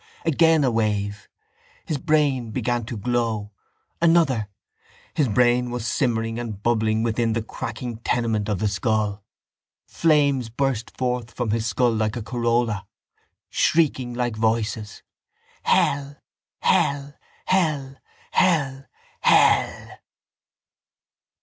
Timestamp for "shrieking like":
13.51-14.35